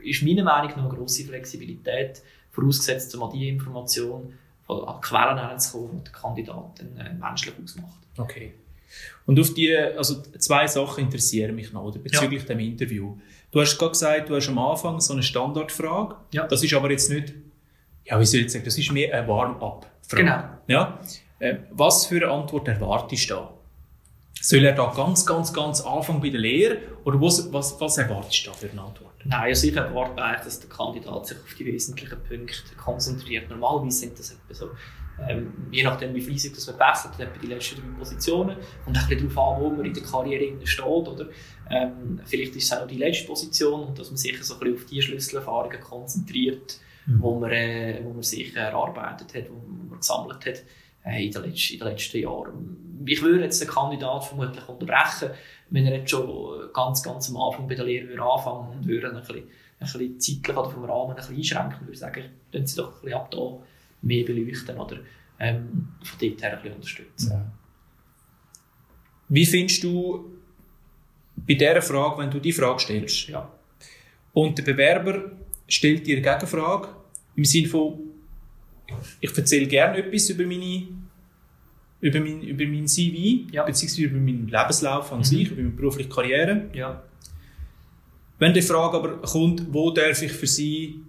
[0.04, 2.22] ist meiner Meinung nach eine grosse Flexibilität
[2.58, 4.34] vorausgesetzt, um an die Information
[4.66, 7.98] von Quellen herzukommen, die der Kandidat dann äh, menschlich ausmacht.
[8.16, 8.54] Okay.
[9.26, 12.48] Und auf die, also zwei Sachen interessieren mich noch, oder, bezüglich ja.
[12.48, 13.16] dem Interview.
[13.50, 16.16] Du hast gerade gesagt, du hast am Anfang so eine Standardfrage.
[16.32, 16.46] Ja.
[16.46, 17.34] Das ist aber jetzt nicht,
[18.04, 20.22] ja, wie soll ich sagen, das ist mehr eine Warm-up-Frage.
[20.22, 20.42] Genau.
[20.66, 21.00] Ja.
[21.38, 23.54] Äh, was für eine Antwort erwartest du da?
[24.40, 28.46] Soll er da ganz, ganz, ganz Anfang bei der Lehre oder was, was, was erwartest
[28.46, 29.14] du da für eine Antwort?
[29.24, 33.50] Nein, also ich erwarte eigentlich, dass der Kandidat sich auf die wesentlichen Punkte konzentriert.
[33.50, 34.70] Normalerweise sind das etwa so,
[35.28, 39.08] ähm, je nachdem wie fleissig das man wechselt, etwa die letzten drei Positionen und ein
[39.08, 40.84] bisschen darauf an, wo man in der Karriere steht.
[40.84, 41.26] Oder?
[41.68, 44.76] Ähm, vielleicht ist es auch die letzte Position und dass man sich so ein bisschen
[44.76, 47.20] auf die Schlüsselerfahrungen konzentriert, mhm.
[47.20, 50.62] wo, man, äh, wo man sich erarbeitet hat, wo man gesammelt hat
[51.16, 53.04] in, den letzten, in den letzten Jahren.
[53.06, 55.30] Ich würde jetzt den Kandidat vermutlich unterbrechen,
[55.70, 59.20] wenn er jetzt schon ganz, ganz am Anfang bei der Lehre anfangen und würde ein
[59.20, 59.48] bisschen, ein
[59.80, 63.02] bisschen zeitlich oder vom Rahmen ein bisschen einschränken, würde ich sagen, dann sie doch ein
[63.02, 63.58] bisschen ab da
[64.02, 64.98] mehr beleuchten oder
[65.38, 67.30] ähm, von dort her ein bisschen unterstützen.
[67.30, 67.52] Ja.
[69.28, 70.38] Wie findest du
[71.36, 73.50] bei dieser Frage, wenn du die Frage stellst, ja.
[74.32, 75.32] und der Bewerber
[75.66, 76.88] stellt dir eine Gegenfrage
[77.36, 77.98] im Sinne von,
[79.20, 80.88] ich erzähle gerne etwas über meine
[82.00, 83.64] über mein, über mein CV, ja.
[83.64, 85.24] beziehungsweise über meinen Lebenslauf an mhm.
[85.24, 86.70] sich, über meine berufliche Karriere.
[86.72, 87.02] Ja.
[88.38, 91.00] Wenn die Frage aber kommt, wo darf ich für Sie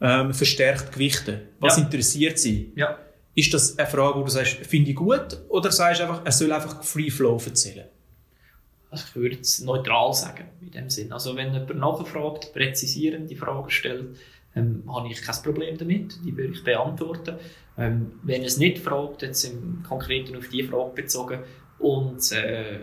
[0.00, 1.40] ähm, verstärkt gewichten?
[1.60, 1.84] Was ja.
[1.84, 2.72] interessiert Sie?
[2.74, 2.98] Ja.
[3.34, 6.32] Ist das eine Frage, wo du sagst, finde ich gut, oder sagst du einfach, er
[6.32, 7.86] soll einfach Free Flow erzählen?
[8.90, 11.12] Also ich würde es neutral sagen, in dem Sinn.
[11.12, 14.16] Also wenn jemand nachfragt, präzisierende Fragen stellt,
[14.56, 17.36] ähm, habe ich kein Problem damit, die würde ich beantworten.
[17.76, 21.40] Ähm, wenn es nicht fragt, jetzt im Konkreten auf die Frage bezogen
[21.78, 22.78] und äh,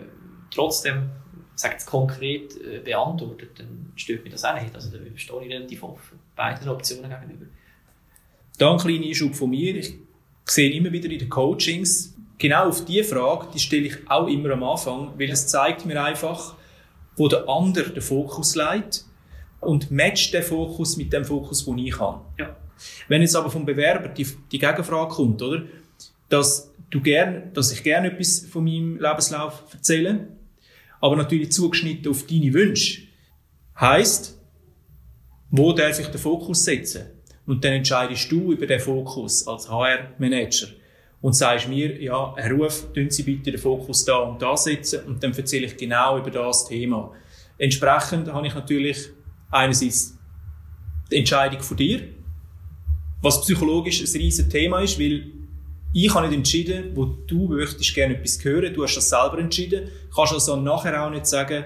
[0.50, 1.10] trotzdem
[1.54, 4.74] sagt es konkret äh, beantwortet, dann stört mich das auch nicht.
[4.74, 7.46] Also da stehe ich relativ offen beiden Optionen gegenüber.
[8.58, 9.76] Da ein kleiner Einschub von mir.
[9.76, 9.94] Ich
[10.44, 14.50] sehe immer wieder in den Coachings, genau auf diese Frage, die stelle ich auch immer
[14.50, 16.54] am Anfang, weil es zeigt mir einfach,
[17.16, 19.04] wo der andere den Fokus legt
[19.62, 22.20] und matcht den Fokus mit dem Fokus, den ich habe.
[22.38, 22.56] Ja.
[23.08, 25.62] Wenn jetzt aber vom Bewerber die, die Gegenfrage kommt, oder,
[26.28, 30.28] dass du gern, dass ich gerne etwas von meinem Lebenslauf erzähle,
[31.00, 33.02] aber natürlich zugeschnitten auf deine Wünsche,
[33.78, 34.38] heißt,
[35.50, 37.06] wo darf ich den Fokus setzen?
[37.46, 40.68] Und dann entscheidest du über den Fokus als HR-Manager
[41.20, 45.04] und sagst mir, ja, Herr Ruf, tun Sie bitte den Fokus da und da setzen
[45.06, 47.12] und dann erzähle ich genau über das Thema.
[47.58, 49.10] Entsprechend habe ich natürlich
[49.52, 50.18] einerseits
[51.10, 52.08] die Entscheidung von dir,
[53.20, 55.26] was psychologisch ein riesiges Thema ist, weil
[55.92, 59.88] ich habe nicht entschieden, wo du möchtest gerne etwas hören, du hast das selber entschieden,
[60.14, 61.64] kannst also nachher auch nicht sagen,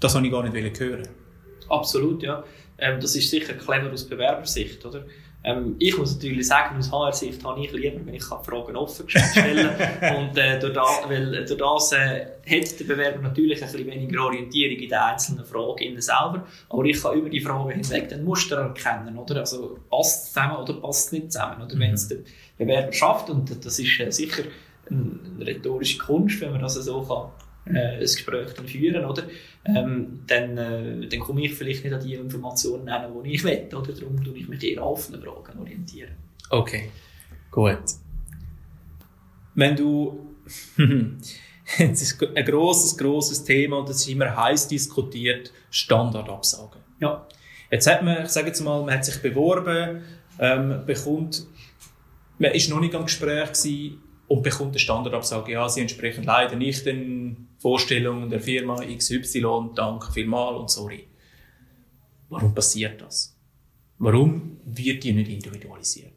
[0.00, 1.08] das habe ich gar nicht hören.
[1.68, 2.44] Absolut, ja.
[2.78, 5.06] Ähm, das ist sicher clever aus Bewerbersicht, oder?
[5.44, 9.70] Ähm, ich muss natürlich sagen, aus HR-Sicht habe ich lieber, wenn ich Fragen offen stellen
[9.76, 10.16] kann.
[10.28, 13.86] und äh, durch, das, weil, äh, durch das äh, hat der Bewerber natürlich ein bisschen
[13.86, 16.46] weniger Orientierung in den einzelnen Fragen selber.
[16.68, 19.18] Aber ich kann über die Fragen hinweg den Muster erkennen.
[19.18, 19.40] Oder?
[19.40, 21.62] Also passt es zusammen oder passt es nicht zusammen.
[21.62, 21.74] Oder?
[21.74, 21.80] Mhm.
[21.80, 22.18] Wenn es der
[22.56, 24.44] Bewerber schafft, und das ist äh, sicher
[24.88, 27.30] eine rhetorische Kunst, wenn man das so kann
[27.66, 29.24] äh, ein Gespräch dann führen, oder?
[29.64, 33.68] Ähm, dann, äh, dann komme ich vielleicht nicht an die Informationen hin, die ich will,
[33.72, 33.92] oder?
[33.92, 36.12] Darum tue ich mich eher offenen Fragen orientieren.
[36.50, 36.90] Okay,
[37.50, 37.82] gut.
[39.54, 40.32] Wenn du
[41.78, 46.80] Es ist ein großes, großes Thema und das ist immer heiß diskutiert, Standardabsagen.
[47.00, 47.26] Ja.
[47.70, 50.02] Jetzt hat man, ich sage jetzt mal, man hat sich beworben,
[50.38, 51.46] ähm, bekommt,
[52.38, 56.56] man ist noch nicht am Gespräch gewesen, und bekommt eine Standardabsage, ja, sie entsprechen leider
[56.56, 61.06] nicht den Vorstellungen der Firma XY, danke vielmals und sorry.
[62.28, 63.36] Warum passiert das?
[63.98, 66.12] Warum wird die nicht individualisiert?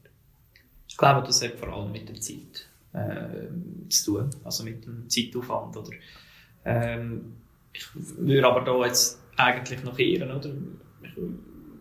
[0.88, 5.08] Ich glaube, das hat vor allem mit der Zeit äh, zu tun, also mit dem
[5.08, 5.78] Zeitaufwand.
[5.78, 5.92] Oder,
[6.66, 7.34] ähm,
[7.74, 10.52] ich würde aber da jetzt eigentlich noch ehren, oder?
[11.04, 11.16] Ich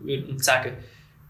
[0.05, 0.73] würde sagen,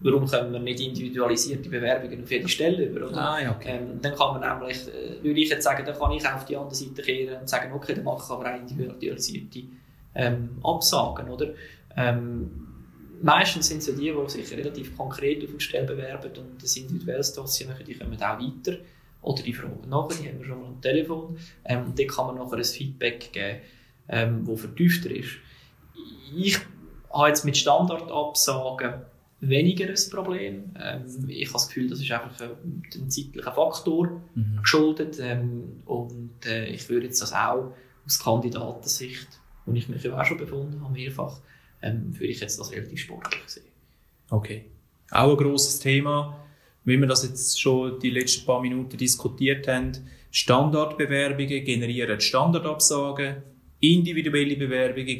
[0.00, 3.08] warum können wir nicht individualisierte Bewerbungen auf jede Stelle über?
[3.08, 3.16] Oder?
[3.16, 3.78] Ah, ja, okay.
[3.78, 6.56] ähm, dann kann man nämlich, äh, würde ich jetzt sagen, dann kann ich auf die
[6.56, 9.62] andere Seite kehren und sagen, okay, dann mache ich aber auch individualisierte
[10.14, 11.48] ähm, Absagen, oder?
[11.96, 12.50] Ähm,
[13.22, 16.76] meistens sind es ja die, die sich relativ konkret auf eine Stelle bewerben und das
[16.76, 18.78] individuelles Dossier machen, die kommen auch weiter.
[19.22, 21.38] Oder die fragen nachher, die haben wir schon mal am Telefon.
[21.64, 23.60] Ähm, und dann kann man nachher ein Feedback geben,
[24.08, 25.30] ähm, das vertiefter ist.
[26.36, 26.58] Ich
[27.10, 28.94] habe jetzt mit Standardabsagen
[29.40, 30.64] weniger ein Problem.
[30.80, 34.58] Ähm, ich habe das Gefühl, das ist einfach ein, ein zeitlicher Faktor mhm.
[34.60, 35.18] geschuldet.
[35.20, 39.28] Ähm, und äh, ich würde jetzt das auch aus Kandidatensicht,
[39.64, 41.40] wo ich mich ja auch schon befunden habe, mehrfach,
[41.82, 43.64] ähm, würde ich jetzt das relativ sportlich sehen.
[44.30, 44.64] Okay.
[45.10, 46.44] Auch ein grosses Thema,
[46.84, 49.92] wie wir das jetzt schon die letzten paar Minuten diskutiert haben.
[50.30, 53.36] Standardbewerbungen generieren Standardabsagen,
[53.80, 55.18] individuelle Bewerbungen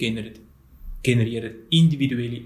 [1.03, 2.43] generieren individuelle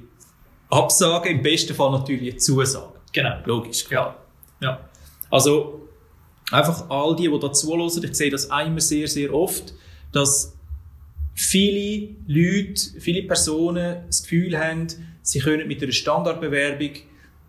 [0.71, 2.93] Absage, im besten Fall natürlich eine Zusage.
[3.13, 3.37] Genau.
[3.45, 3.85] Logisch.
[3.85, 4.25] Klar.
[4.61, 4.69] Ja.
[4.69, 4.89] ja.
[5.31, 5.89] Also,
[6.51, 9.75] einfach all die, die da zuhören, ich sehe das immer sehr, sehr oft,
[10.13, 10.57] dass
[11.35, 14.87] viele Leute, viele Personen das Gefühl haben,
[15.23, 16.91] sie können mit einer Standardbewerbung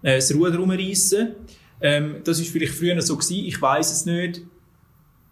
[0.04, 1.36] äh, das Ruder rumreißen.
[1.82, 4.42] Ähm, das ist vielleicht früher so gewesen, ich weiß es nicht,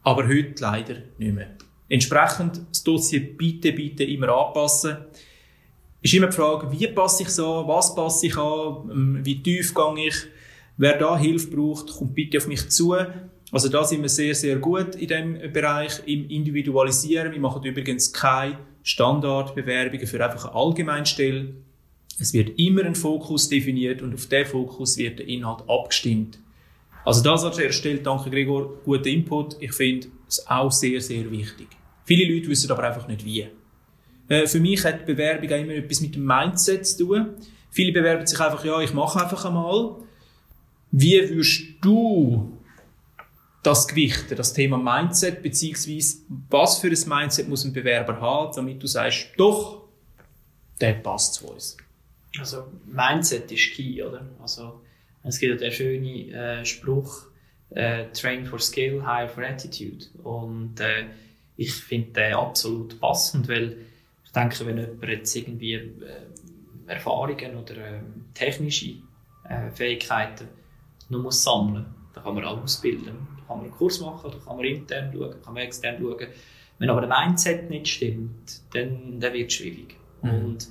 [0.04, 1.56] aber heute leider nicht mehr.
[1.88, 4.97] Entsprechend das Dossier bitte, bitte immer anpassen
[6.01, 9.73] ist immer die Frage, wie passe ich an, was passe ich an, ähm, wie tief
[9.73, 10.15] gehe ich.
[10.77, 12.95] Wer da Hilfe braucht, kommt bitte auf mich zu.
[13.51, 17.33] Also da sind wir sehr, sehr gut in dem Bereich, im Individualisieren.
[17.33, 21.53] Wir machen übrigens keine Standardbewerbungen für einfach eine Allgemeinstelle.
[22.19, 26.39] Es wird immer ein Fokus definiert und auf den Fokus wird der Inhalt abgestimmt.
[27.03, 29.57] Also das an der Stelle, danke Gregor, guter Input.
[29.59, 31.67] Ich finde es auch sehr, sehr wichtig.
[32.05, 33.47] Viele Leute wissen aber einfach nicht wie.
[34.29, 37.29] Äh, für mich hat die Bewerbung auch immer etwas mit dem Mindset zu tun.
[37.71, 39.97] Viele bewerben sich einfach, ja, ich mache einfach einmal.
[40.91, 42.57] Wie würdest du
[43.61, 48.81] das gewichten, das Thema Mindset, beziehungsweise was für ein Mindset muss ein Bewerber haben, damit
[48.81, 49.83] du sagst, doch,
[50.79, 51.77] der passt zu uns?
[52.39, 54.25] Also Mindset ist key, oder?
[54.41, 54.81] Also
[55.23, 57.25] es gibt ja den schönen äh, Spruch,
[57.71, 60.05] äh, Train for Skill, Hire for Attitude.
[60.23, 61.05] Und äh,
[61.57, 63.77] ich finde den absolut passend, weil
[64.39, 65.89] denke, wenn jemand jetzt irgendwie äh,
[66.88, 68.02] Erfahrungen oder äh,
[68.34, 68.95] technische
[69.47, 70.47] äh, Fähigkeiten
[71.10, 72.13] noch muss sammeln muss.
[72.13, 73.06] Da kann man auch ausbilden.
[73.06, 76.28] Da kann man einen Kurs machen, da kann man intern schauen, kann man extern schauen.
[76.78, 79.95] Wenn aber der Mindset nicht stimmt, dann, dann wird es schwierig.
[80.21, 80.30] Mhm.
[80.30, 80.67] Und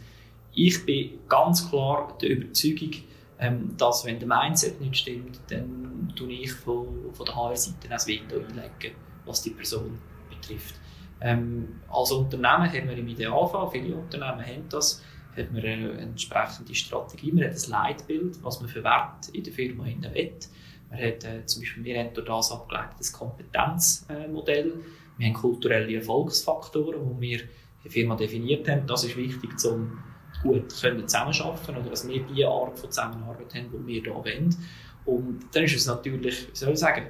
[0.55, 2.91] ich bin ganz klar der Überzeugung,
[3.39, 8.01] ähm, dass wenn der Mindset nicht stimmt, dann tue ich von, von der HR-Seite ein
[8.07, 10.75] Veto einlegen, was die Person betrifft.
[11.21, 15.03] Ähm, als Unternehmen haben wir im Idealfall, viele Unternehmen haben das,
[15.37, 19.53] hat man eine entsprechende Strategie, man hat ein Leitbild, was man für Wert in der
[19.53, 20.39] Firma will.
[20.91, 24.75] Man hat äh, zum Beispiel, wir haben durch das abgeleitetes Kompetenzmodell.
[25.19, 27.49] wir haben kulturelle Erfolgsfaktoren, die wir in
[27.85, 28.87] der Firma definiert haben.
[28.87, 29.99] Das ist wichtig, um
[30.43, 34.57] gut zusammenarbeiten oder dass wir die Art von Zusammenarbeit haben, die wir hier wollen.
[35.05, 37.07] Und dann ist es natürlich, wie soll ich sagen,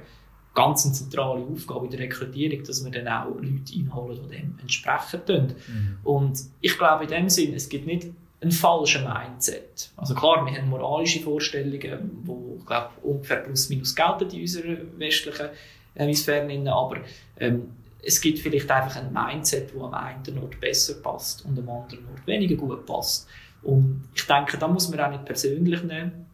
[0.53, 4.59] ganz eine zentrale Aufgabe in der Rekrutierung, dass wir dann auch Leute einholen, die dem
[4.59, 5.53] entsprechen.
[5.67, 5.97] Mhm.
[6.03, 8.07] Und ich glaube in dem Sinn, es gibt nicht
[8.41, 9.91] einen falschen Mindset.
[9.97, 14.77] Also klar, wir haben moralische Vorstellungen, die, ich glaube, ungefähr plus minus gelten in unserer
[14.97, 15.49] westlichen
[15.95, 16.97] Hemisphäre, aber
[17.39, 21.69] ähm, es gibt vielleicht einfach ein Mindset, das am einen Ort besser passt und am
[21.69, 23.27] anderen Ort weniger gut passt.
[23.61, 26.25] Und ich denke, da muss man auch nicht persönlich nehmen.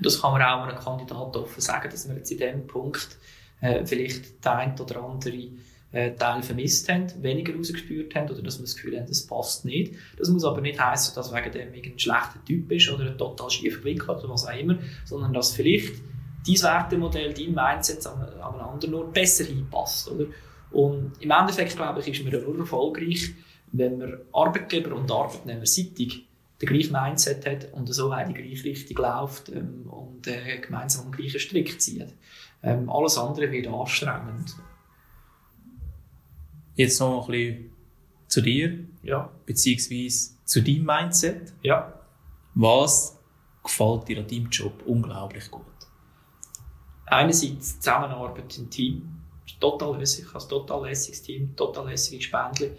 [0.00, 3.18] Das kann man auch einem Kandidaten offen sagen, dass wir jetzt in diesem Punkt
[3.60, 5.60] äh, vielleicht den einen oder anderen
[5.92, 9.64] äh, Teil vermisst haben, weniger rausgespürt haben oder dass wir das Gefühl haben, das passt
[9.64, 9.94] nicht.
[10.16, 13.50] Das muss aber nicht heißen, dass wegen dem ein schlechter Typ ist oder ein total
[13.50, 15.94] schief Blick hat oder was auch immer, sondern dass vielleicht
[16.46, 20.10] dein Wertemodell, dein Mindset an, an einem anderen Ort besser hinpasst.
[20.10, 20.26] Oder?
[20.70, 23.32] Und im Endeffekt, glaube ich, ist man nur erfolgreich,
[23.72, 26.26] wenn man Arbeitgeber und Arbeitnehmer seitig
[26.60, 31.06] den gleichen Mindset hat und so in die gleiche Richtung läuft ähm, und äh, gemeinsam
[31.06, 32.08] am gleichen Strick zieht.
[32.62, 34.56] Ähm, alles andere wird anstrengend.
[36.74, 37.72] Jetzt noch ein bisschen
[38.26, 39.30] zu dir, ja.
[39.46, 41.52] beziehungsweise zu deinem Mindset.
[41.62, 41.92] Ja.
[42.54, 43.18] Was
[43.62, 45.64] gefällt dir an deinem Job unglaublich gut?
[47.06, 49.16] Einerseits die Zusammenarbeit im Team.
[49.58, 52.70] Total lässig, ich habe ein total lässiges Team, total lässige Spendli.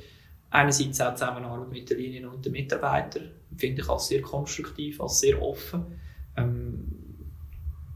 [0.49, 3.31] Einerseits auch die Zusammenarbeit mit den Linien und den Mitarbeitern.
[3.57, 5.99] Finde ich als sehr konstruktiv, als sehr offen.
[6.37, 6.90] Ähm,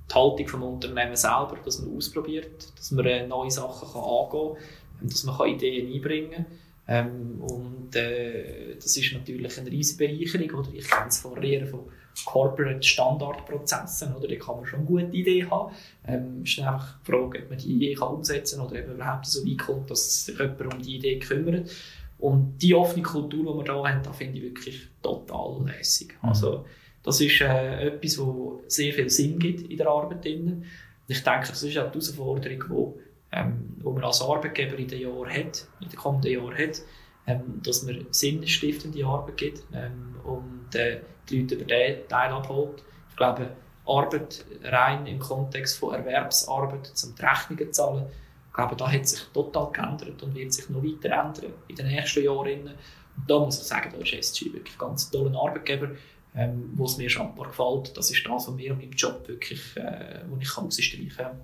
[0.10, 4.56] die Haltung vom Unternehmen selber, dass man ausprobiert, dass man äh, neue Sachen kann angehen
[5.00, 6.46] kann, dass man Ideen einbringen kann.
[6.88, 10.60] Ähm, und äh, das ist natürlich eine riesige Bereicherung.
[10.60, 10.74] Oder?
[10.74, 11.82] Ich kenne es Reden von
[12.26, 14.16] Corporate Standardprozessen.
[14.16, 14.28] Oder?
[14.28, 15.74] Da kann man schon gute Idee haben.
[16.08, 18.88] Ähm, es ist einfach die Frage, ob man die Idee kann umsetzen kann oder ob
[18.88, 21.72] man überhaupt so weit kommt, dass sich jemand um die Idee kümmert.
[22.20, 26.16] Und die offene Kultur, die wir da haben, da finde ich wirklich total lässig.
[26.22, 26.66] Also,
[27.06, 30.26] das ist äh, etwas, wo sehr viel Sinn gibt in der Arbeit.
[30.26, 30.66] Drin.
[31.08, 33.00] Ich denke, das ist auch die Herausforderung, wo,
[33.32, 36.82] ähm, wo man als Arbeitgeber in den Jahren hat, in den kommenden Jahren hat,
[37.28, 42.84] ähm, dass man sinnstiftende Arbeit gibt ähm, und äh, die Leute über diesen Teil abholt.
[43.12, 43.52] Ich glaube,
[43.86, 48.06] Arbeit rein im Kontext von Erwerbsarbeit zum die Rechnungen zahlen,
[48.48, 51.88] ich glaube, da hat sich total geändert und wird sich noch weiter ändern in den
[51.88, 52.62] nächsten Jahren.
[52.62, 55.90] Und da muss ich sagen, da ist SG wirklich ein ganz toller Arbeitgeber
[56.36, 57.96] ähm, wo es mir schambar gefällt.
[57.96, 61.38] Das ist das, was mir an meinem Job wirklich, äh, wo ich rausstreichen kann.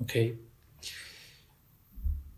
[0.00, 0.38] Okay.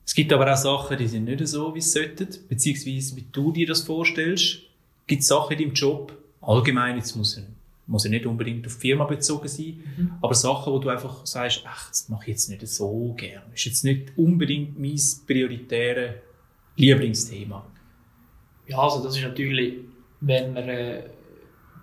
[0.05, 3.53] Es gibt aber auch Sachen, die sind nicht so, wie es sollten, beziehungsweise wie du
[3.53, 4.61] dir das vorstellst.
[5.07, 7.41] Gibt es Sachen in deinem Job, allgemein, jetzt muss,
[7.89, 10.13] muss ja nicht unbedingt auf die Firma bezogen sein, mhm.
[10.23, 13.43] aber Sachen, wo du einfach sagst, ach, das mache ich jetzt nicht so gern.
[13.51, 16.15] Das ist jetzt nicht unbedingt mein prioritäres
[16.77, 17.67] Lieblingsthema.
[18.69, 19.75] Ja, also das ist natürlich,
[20.21, 21.03] wenn man äh,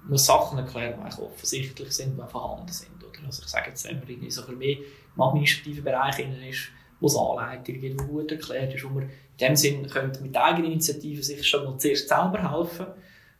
[0.08, 3.04] muss Sachen erklären, die offensichtlich sind, die vorhanden sind.
[3.04, 3.26] Oder?
[3.26, 4.78] Also ich sage jetzt, wenn man irgendwie so ein mehr
[5.16, 9.88] im administrativen Bereich ist, wo es Anleitungen gut erklärt ist, wo man in dem Sinn
[9.88, 12.88] könnte mit Eigeninitiative sich schon mal zuerst selber helfen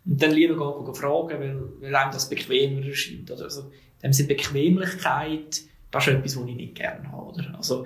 [0.06, 3.30] und dann lieber gehen, fragen, weil, weil einem das bequemer erscheint.
[3.32, 3.44] Oder?
[3.44, 3.72] Also in
[4.04, 7.32] dem Sinn Bequemlichkeit, das ist etwas, was ich nicht gerne habe.
[7.32, 7.54] Oder?
[7.56, 7.86] Also,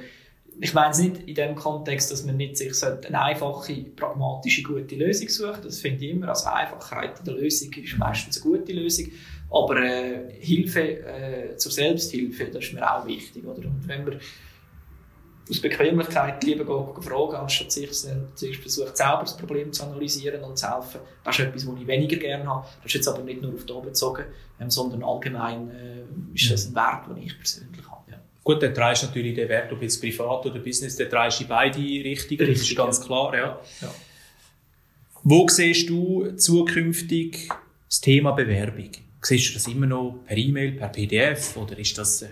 [0.59, 4.95] ich meine es nicht in dem Kontext, dass man nicht sich eine einfache, pragmatische, gute
[4.95, 5.65] Lösung sucht.
[5.65, 6.29] Das finde ich immer.
[6.29, 9.11] Also Einfachheit in der Lösung ist meistens eine gute Lösung.
[9.49, 13.45] Aber äh, Hilfe äh, zur Selbsthilfe, das ist mir auch wichtig.
[13.45, 13.67] Oder?
[13.67, 14.19] Und wenn man
[15.49, 16.65] aus Bequemlichkeit lieber
[17.01, 21.01] fragen, anstatt sich, sich versucht, selber das Problem zu analysieren und zu helfen.
[21.23, 22.67] Das ist etwas, was ich weniger gerne habe.
[22.77, 24.25] Das ist jetzt aber nicht nur auf da bezogen,
[24.59, 27.96] ähm, sondern allgemein äh, ist das ein Wert, den ich persönlich habe.
[28.47, 31.79] Gut, dann dreist natürlich den Wert, ob jetzt privat oder Business, dann dreist in beide
[31.79, 33.35] Richtungen, das ist ganz klar.
[33.35, 33.59] Ja.
[33.81, 33.93] ja.
[35.21, 37.49] Wo siehst du zukünftig
[37.89, 38.89] das Thema Bewerbung?
[39.21, 42.29] Siehst du das immer noch per E-Mail, per PDF oder ist das, äh,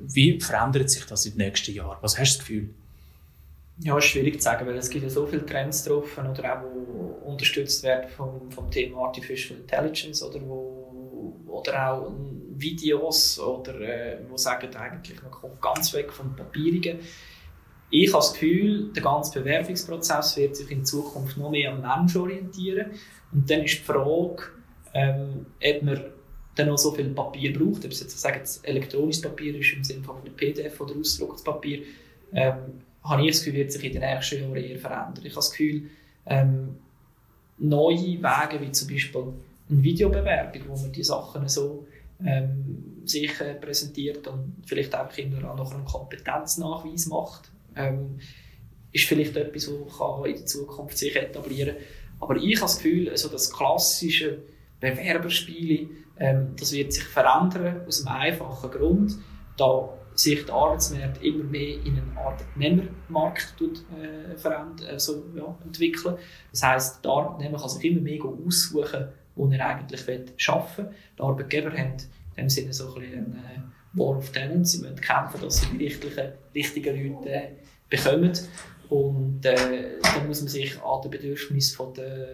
[0.00, 1.98] wie verändert sich das in den nächsten Jahren?
[2.02, 2.70] Was hast du das Gefühl?
[3.80, 6.62] Ja, ist schwierig zu sagen, weil es gibt ja so viele Trends drauf oder auch,
[6.62, 10.85] die unterstützt werden vom, vom Thema Artificial Intelligence oder wo
[11.46, 12.12] oder auch
[12.56, 16.98] Videos, oder, äh, wo sagen eigentlich, man kommt ganz weg vom Papierigen.
[17.90, 22.16] Ich habe das Gefühl, der ganze Bewerbungsprozess wird sich in Zukunft noch mehr am Mensch
[22.16, 22.92] orientieren.
[23.32, 24.42] Und dann ist die Frage,
[24.92, 26.04] ähm, ob man
[26.56, 30.02] dann noch so viel Papier braucht, ob es jetzt, sagen, elektronisches Papier ist im Sinne
[30.02, 31.82] von PDF oder ausgedrucktes Papier,
[32.32, 35.24] ähm, habe ich das Gefühl, wird sich in den nächsten Jahren eher verändern.
[35.24, 35.90] Ich habe das Gefühl,
[36.24, 36.76] ähm,
[37.58, 39.32] neue Wege, wie zum Beispiel
[39.68, 41.86] eine Videobewerbung, wo man die Sachen so
[42.24, 48.18] ähm, sich äh, präsentiert und vielleicht auch Kinder noch einen Kompetenznachweis macht, ähm,
[48.92, 51.84] ist vielleicht etwas, was in der Zukunft sich etablieren kann.
[52.20, 54.38] Aber ich habe das Gefühl, also das klassische
[54.80, 59.16] Bewerberspiel, ähm, das wird sich verändern aus einem einfachen Grund,
[59.56, 66.16] da sich der Arbeitsmarkt immer mehr in einen Arbeitnehmermarkt äh, also, ja, entwickeln.
[66.50, 70.00] Das heisst, der Arbeitnehmer kann sich immer mehr aussuchen, wo er eigentlich
[70.48, 70.94] arbeiten will.
[71.16, 71.96] Die Arbeitgeber haben
[72.36, 74.66] in dem Sinne so ein bisschen einen äh, War of Talent.
[74.68, 77.48] Sie müssen kämpfen, dass sie die richtigen, richtigen Leute äh,
[77.88, 78.32] bekommen.
[78.88, 82.28] Und äh, dann muss man sich an den Bedürfnissen der,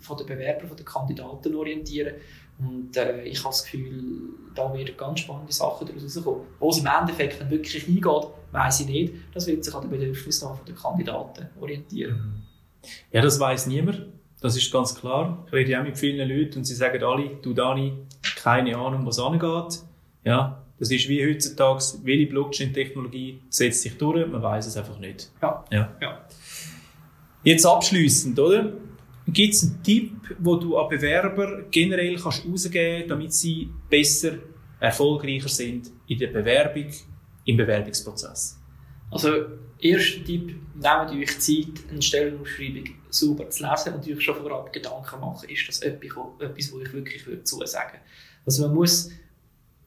[0.00, 2.14] von der Bewerber, von der Kandidaten orientieren.
[2.58, 6.46] Und äh, ich habe das Gefühl, da werden ganz spannende Sachen daraus rauskommen.
[6.58, 9.14] Wo es im Endeffekt dann wirklich hingeht, weiß ich nicht.
[9.34, 12.42] Das wird sich an den Bedürfnissen der Kandidaten orientieren.
[13.12, 14.06] Ja, das weiß niemand.
[14.40, 15.44] Das ist ganz klar.
[15.46, 17.92] Ich rede auch mit vielen Leuten und sie sagen alle, du Dani,
[18.36, 19.80] keine Ahnung, was angeht.
[20.24, 25.30] Ja, das ist wie heutzutage, welche Blockchain-Technologie setzt sich durch, man weiß es einfach nicht.
[25.40, 25.64] Ja.
[25.70, 25.96] ja.
[26.00, 26.26] ja.
[27.42, 28.72] Jetzt abschließend, oder?
[29.28, 34.32] Gibt es einen Tipp, wo du an Bewerber generell kannst rausgeben damit sie besser,
[34.78, 36.86] erfolgreicher sind in der Bewerbung,
[37.44, 38.60] im Bewerbungsprozess?
[39.10, 39.30] Also,
[39.80, 45.20] erster Tipp, nehmt euch Zeit, eine Stellenausschreibung sauber zu lesen und euch schon vorab Gedanken
[45.20, 46.16] machen, ist das etwas,
[46.72, 48.04] wo ich wirklich zusagen würde.
[48.44, 49.10] Also, man muss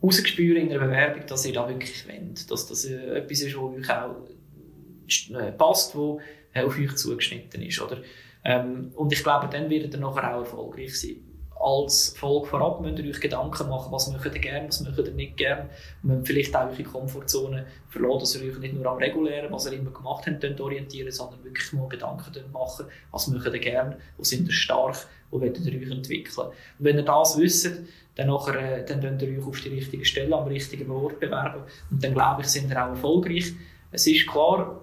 [0.01, 2.49] rausgespüren in der Bewerbung, dass ihr da wirklich wollt.
[2.49, 7.81] Dass das äh, etwas ist, was euch auch äh, passt, äh, auf euch zugeschnitten ist.
[7.81, 8.01] Oder?
[8.43, 11.17] Ähm, und ich glaube, dann werdet ihr nachher auch erfolgreich sein.
[11.61, 15.13] Als Folge vorab müsst ihr euch Gedanken machen, was möchtet ihr gerne, was möchtet ihr
[15.13, 15.69] nicht gerne.
[16.01, 19.65] Und müsst vielleicht auch eure Komfortzone verlassen, dass ihr euch nicht nur am Regulären, was
[19.65, 24.23] ihr immer gemacht habt, orientieren, sondern wirklich mal Gedanken machen, was möchtet ihr gerne, wo
[24.23, 24.95] sind ihr stark,
[25.31, 26.47] wo wollt ihr euch entwickeln.
[26.47, 27.69] Und wenn ihr das wisst,
[28.15, 31.63] dann, nachher, äh, dann könnt ihr euch auf die richtige Stelle am richtigen Ort bewerben.
[31.91, 33.53] Und dann glaube ich, sind ihr auch erfolgreich.
[33.91, 34.79] Es ist klar,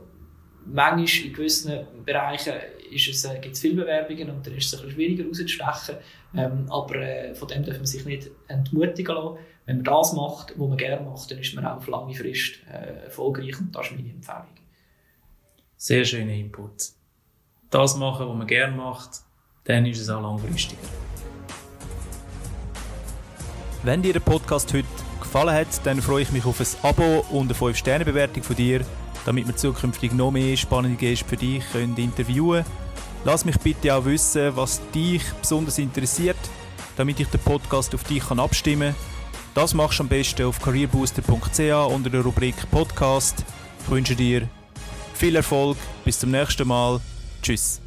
[0.64, 2.54] manchmal in gewissen Bereichen
[2.90, 5.96] ist es, äh, gibt es viele Bewerbungen und dann ist es ein bisschen schwieriger rauszustechen.
[6.36, 9.38] Ähm, aber äh, von dem darf man sich nicht entmutigen lassen.
[9.66, 12.60] Wenn man das macht, was man gerne macht, dann ist man auch auf lange Frist
[12.70, 14.46] äh, erfolgreich und das ist meine Empfehlung.
[15.76, 16.90] Sehr schöner Input.
[17.70, 19.10] Das machen, was man gerne macht,
[19.64, 20.80] dann ist es auch langfristiger.
[23.82, 24.86] Wenn dir der Podcast heute
[25.20, 28.84] gefallen hat, dann freue ich mich auf ein Abo und eine 5-Sterne-Bewertung von dir,
[29.26, 32.76] damit wir zukünftig noch mehr spannende Gäste für dich können interviewen können.
[33.24, 36.36] Lass mich bitte auch wissen, was dich besonders interessiert,
[36.96, 39.16] damit ich den Podcast auf dich kann abstimmen kann.
[39.54, 43.44] Das machst du am besten auf careerbooster.ch unter der Rubrik Podcast.
[43.82, 44.48] Ich wünsche dir
[45.14, 47.00] viel Erfolg, bis zum nächsten Mal.
[47.42, 47.80] Tschüss.